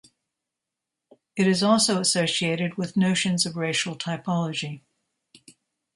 [1.35, 4.81] It is also associated with notions of racial typology.